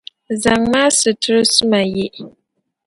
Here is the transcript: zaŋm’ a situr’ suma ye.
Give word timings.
zaŋm’ 0.41 0.73
a 0.81 0.83
situr’ 0.97 1.37
suma 1.53 1.81
ye. 1.93 2.05